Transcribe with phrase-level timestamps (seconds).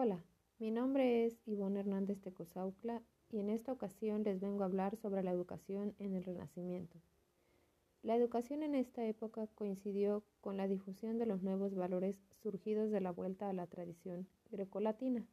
[0.00, 0.22] Hola,
[0.60, 5.24] mi nombre es Ivonne Hernández Tecosaucla y en esta ocasión les vengo a hablar sobre
[5.24, 7.00] la educación en el Renacimiento.
[8.04, 13.00] La educación en esta época coincidió con la difusión de los nuevos valores surgidos de
[13.00, 15.26] la vuelta a la tradición grecolatina.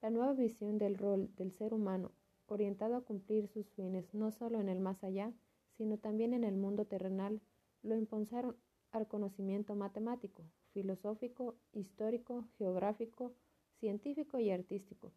[0.00, 2.12] La nueva visión del rol del ser humano,
[2.46, 5.32] orientado a cumplir sus fines no solo en el más allá,
[5.72, 7.40] sino también en el mundo terrenal,
[7.82, 8.54] lo impulsaron
[8.92, 13.34] al conocimiento matemático, filosófico, histórico, geográfico,
[13.80, 15.12] científico y artístico,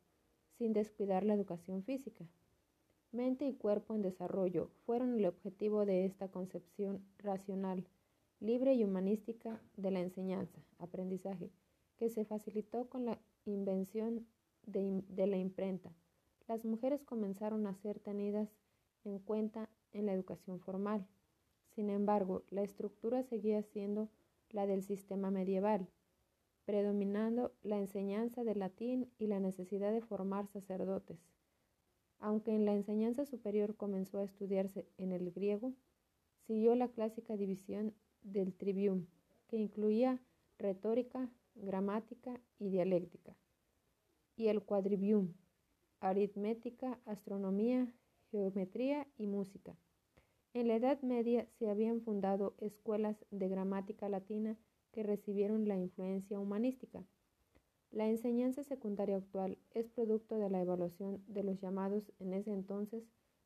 [0.58, 2.26] sin descuidar la educación física.
[3.12, 7.88] Mente y cuerpo en desarrollo fueron el objetivo de esta concepción racional,
[8.40, 11.50] libre y humanística de la enseñanza, aprendizaje,
[11.98, 14.28] que se facilitó con la invención
[14.66, 15.92] de, la imprenta.
[16.48, 18.50] Las mujeres comenzaron a ser tenidas
[19.04, 21.08] en cuenta en la educación formal.
[21.70, 24.10] Sin embargo, la estructura seguía siendo
[24.52, 25.88] la del sistema medieval,
[26.70, 31.18] predominando la enseñanza del latín y la necesidad de formar sacerdotes.
[32.20, 35.74] Aunque en la enseñanza superior comenzó a estudiarse en el griego,
[36.46, 39.08] siguió la clásica división del trivium,
[39.48, 40.22] que incluía
[40.60, 43.36] retórica, gramática y dialéctica,
[44.36, 45.34] y el quadrivium,
[46.02, 47.92] aritmética, astronomía,
[48.30, 49.76] geometría y música.
[50.54, 54.56] En la Edad Media se habían fundado escuelas de gramática latina
[54.92, 57.04] que recibieron la influencia humanística.
[57.92, 63.04] La enseñanza secundaria actual es producto de la evaluación de los llamados en ese entonces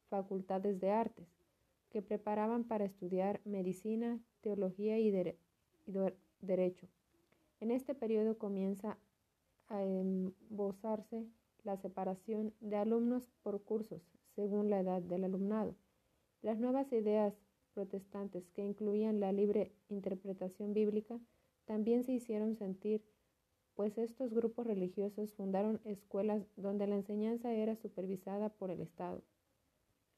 [0.10, 1.28] facultades de artes,
[1.90, 5.38] que preparaban para estudiar medicina, teología y, dere
[5.88, 5.94] y
[6.42, 6.88] derecho.
[7.60, 8.98] En este periodo comienza
[9.70, 11.26] a embozarse
[11.64, 14.02] la separación de alumnos por cursos
[14.36, 15.76] según la edad del alumnado.
[16.42, 17.34] Las nuevas ideas
[17.74, 21.20] protestantes que incluían la libre interpretación bíblica
[21.66, 23.04] también se hicieron sentir,
[23.76, 29.24] pues estos grupos religiosos fundaron escuelas donde la enseñanza era supervisada por el Estado.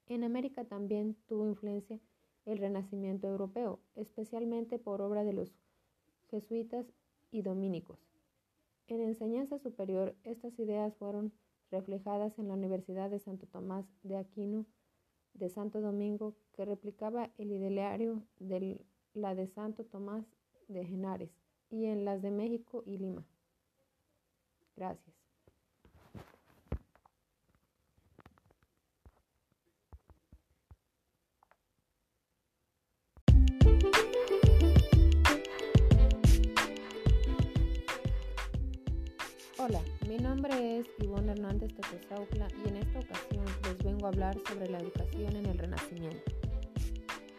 [0.07, 1.99] En América también tuvo influencia
[2.45, 5.51] el Renacimiento europeo, especialmente por obra de los
[6.29, 6.85] jesuitas
[7.31, 7.99] y dominicos.
[8.87, 11.31] En enseñanza superior, estas ideas fueron
[11.71, 14.65] reflejadas en la Universidad de Santo Tomás de Aquino
[15.35, 20.25] de Santo Domingo, que replicaba el ideario de la de Santo Tomás
[20.67, 21.31] de Genares
[21.69, 23.25] y en las de México y Lima.
[24.75, 25.24] Gracias.
[39.67, 44.37] Hola, mi nombre es Ivonne Hernández Tecosaucla y en esta ocasión les vengo a hablar
[44.47, 46.31] sobre la educación en el Renacimiento.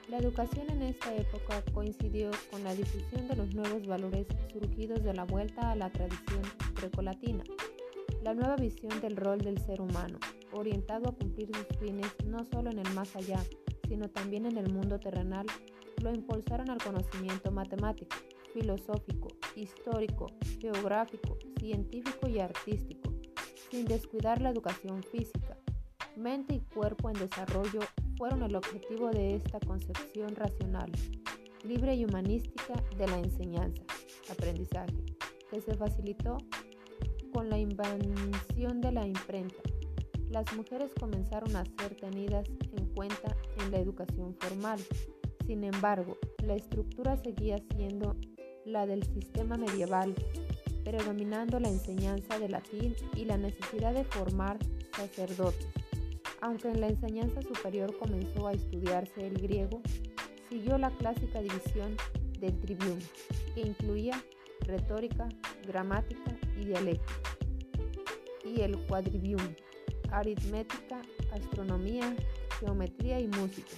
[0.08, 5.14] La educación en esta época coincidió con la difusión de los nuevos valores surgidos de
[5.14, 6.42] la vuelta a la tradición
[6.74, 7.44] grecolatina,
[8.24, 10.18] la nueva visión del rol del ser humano,
[10.50, 13.38] orientado a cumplir sus fines no solo en el más allá,
[13.88, 15.46] sino también en el mundo terrenal,
[16.02, 18.16] lo impulsaron al conocimiento matemático,
[18.52, 20.26] filosófico, histórico,
[20.60, 23.12] geográfico, científico y artístico,
[23.72, 25.56] sin descuidar la educación física,
[26.16, 27.80] mente y cuerpo en desarrollo
[28.16, 30.92] fueron el objetivo de esta concepción racional,
[31.64, 33.82] libre y humanística de la enseñanza,
[34.30, 34.94] aprendizaje,
[35.50, 36.38] que se facilitó
[37.32, 39.60] con la invención de la imprenta.
[40.30, 44.78] Las mujeres comenzaron a ser tenidas en cuenta en la educación formal.
[45.48, 48.14] Sin embargo, la estructura seguía siendo
[48.64, 50.14] la del sistema medieval,
[50.86, 54.56] predominando la enseñanza de latín y la necesidad de formar
[54.96, 55.66] sacerdotes.
[56.40, 59.82] Aunque en la enseñanza superior comenzó a estudiarse el griego,
[60.48, 61.96] siguió la clásica división
[62.38, 63.00] del trivium,
[63.56, 64.22] que incluía
[64.60, 65.28] retórica,
[65.66, 67.14] gramática y dialéctica,
[68.44, 69.56] y el quadrivium,
[70.12, 71.02] aritmética,
[71.32, 72.14] astronomía,
[72.60, 73.74] geometría y música.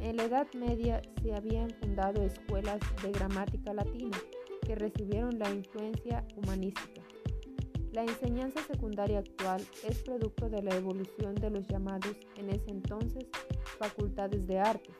[0.00, 4.16] En la Edad Media se habían fundado escuelas de gramática latina
[4.70, 7.02] que recibieron la influencia humanística.
[7.92, 13.26] La enseñanza secundaria actual es producto de la evolución de los llamados en ese entonces
[13.80, 14.94] facultades de artes,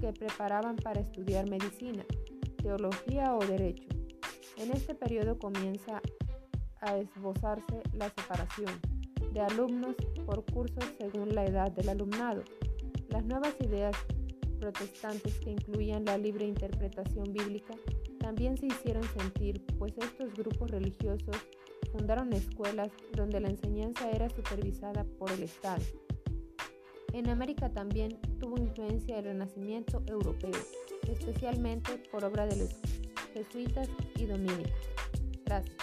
[0.00, 2.04] que preparaban para estudiar medicina,
[2.62, 3.88] teología o derecho.
[4.58, 6.00] En este periodo comienza
[6.80, 8.70] a esbozarse la separación
[9.32, 12.44] de alumnos por cursos según la edad del alumnado.
[13.08, 13.96] Las nuevas ideas
[14.60, 17.74] protestantes que incluían la libre interpretación bíblica
[18.22, 21.36] también se hicieron sentir, pues estos grupos religiosos
[21.90, 25.82] fundaron escuelas donde la enseñanza era supervisada por el Estado.
[27.12, 30.58] En América también tuvo influencia el Renacimiento europeo,
[31.10, 32.70] especialmente por obra de los
[33.34, 34.72] jesuitas y dominicos.
[35.44, 35.81] Gracias.